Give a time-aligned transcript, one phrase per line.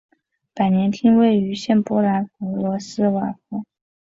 [0.55, 3.63] 百年厅位于现波兰弗罗茨瓦夫。